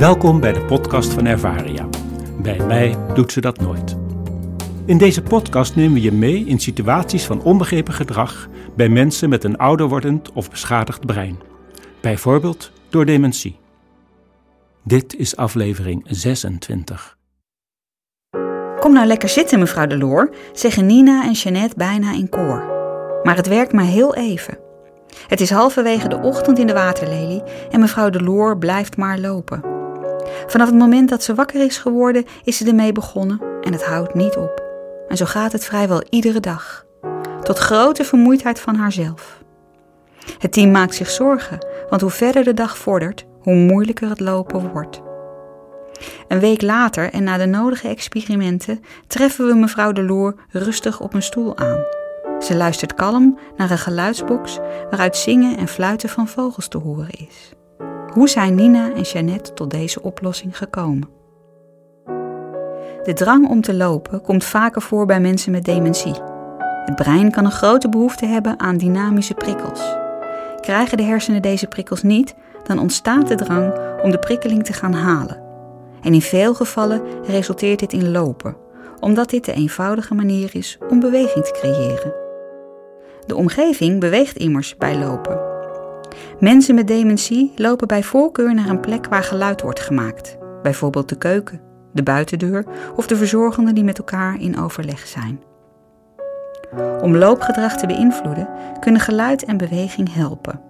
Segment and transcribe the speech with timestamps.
[0.00, 1.88] Welkom bij de podcast van Ervaria.
[2.42, 3.96] Bij mij doet ze dat nooit.
[4.84, 9.44] In deze podcast nemen we je mee in situaties van onbegrepen gedrag bij mensen met
[9.44, 11.38] een ouder wordend of beschadigd brein.
[12.00, 13.58] Bijvoorbeeld door dementie.
[14.84, 17.16] Dit is aflevering 26.
[18.78, 22.64] Kom nou lekker zitten, mevrouw de Loor, zeggen Nina en Jeannette bijna in koor.
[23.22, 24.58] Maar het werkt maar heel even.
[25.26, 29.69] Het is halverwege de ochtend in de waterlelie en mevrouw de Loor blijft maar lopen.
[30.46, 34.14] Vanaf het moment dat ze wakker is geworden, is ze ermee begonnen en het houdt
[34.14, 34.62] niet op.
[35.08, 36.84] En zo gaat het vrijwel iedere dag.
[37.42, 39.42] Tot grote vermoeidheid van haarzelf.
[40.38, 44.70] Het team maakt zich zorgen, want hoe verder de dag vordert, hoe moeilijker het lopen
[44.72, 45.00] wordt.
[46.28, 51.14] Een week later en na de nodige experimenten treffen we mevrouw de Loor rustig op
[51.14, 51.84] een stoel aan.
[52.38, 54.58] Ze luistert kalm naar een geluidsbox
[54.90, 57.52] waaruit zingen en fluiten van vogels te horen is.
[58.10, 61.08] Hoe zijn Nina en Jeannette tot deze oplossing gekomen?
[63.02, 66.14] De drang om te lopen komt vaker voor bij mensen met dementie.
[66.84, 69.96] Het brein kan een grote behoefte hebben aan dynamische prikkels.
[70.60, 74.92] Krijgen de hersenen deze prikkels niet, dan ontstaat de drang om de prikkeling te gaan
[74.92, 75.42] halen.
[76.02, 78.56] En in veel gevallen resulteert dit in lopen,
[79.00, 82.14] omdat dit de eenvoudige manier is om beweging te creëren.
[83.26, 85.49] De omgeving beweegt immers bij lopen.
[86.40, 91.18] Mensen met dementie lopen bij voorkeur naar een plek waar geluid wordt gemaakt, bijvoorbeeld de
[91.18, 91.60] keuken,
[91.92, 92.64] de buitendeur
[92.96, 95.40] of de verzorgenden die met elkaar in overleg zijn.
[97.02, 98.48] Om loopgedrag te beïnvloeden
[98.80, 100.60] kunnen geluid en beweging helpen.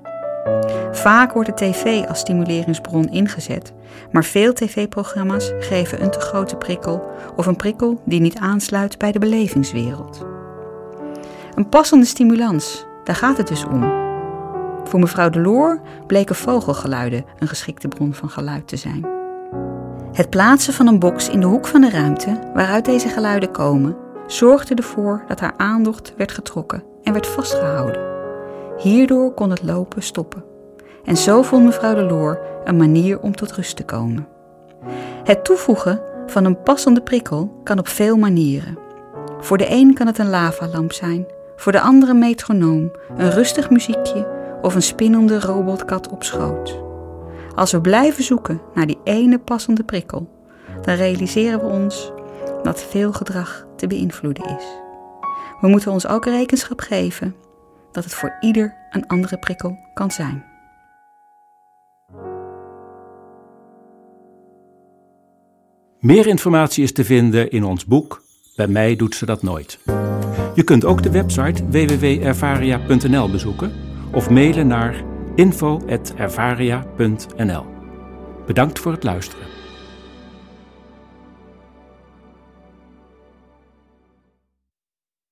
[0.93, 3.73] Vaak wordt de tv als stimuleringsbron ingezet,
[4.13, 9.13] maar veel tv-programma's geven een te grote prikkel of een prikkel die niet aansluit bij
[9.13, 10.27] de belevingswereld.
[11.55, 14.10] Een passende stimulans, daar gaat het dus om.
[14.85, 19.07] Voor mevrouw de Loor bleken vogelgeluiden een geschikte bron van geluid te zijn.
[20.13, 23.97] Het plaatsen van een box in de hoek van de ruimte waaruit deze geluiden komen,
[24.27, 28.01] zorgde ervoor dat haar aandacht werd getrokken en werd vastgehouden.
[28.79, 30.45] Hierdoor kon het lopen stoppen.
[31.05, 34.27] En zo vond mevrouw de Loor een manier om tot rust te komen.
[35.25, 38.79] Het toevoegen van een passende prikkel kan op veel manieren.
[39.41, 41.27] Voor de een kan het een lavalamp zijn,
[41.57, 46.79] voor de andere metronoom, een rustig muziekje of een spinnende robotkat op schoot.
[47.55, 50.29] Als we blijven zoeken naar die ene passende prikkel,
[50.83, 52.13] dan realiseren we ons
[52.63, 54.65] dat veel gedrag te beïnvloeden is.
[55.61, 57.35] We moeten ons ook rekenschap geven
[57.93, 60.45] dat het voor ieder een andere prikkel kan zijn.
[65.99, 68.23] Meer informatie is te vinden in ons boek
[68.57, 69.79] Bij mij doet ze dat nooit.
[70.55, 75.03] Je kunt ook de website www.ervaria.nl bezoeken of mailen naar
[75.35, 77.67] info.ervaria.nl.
[78.47, 79.60] Bedankt voor het luisteren.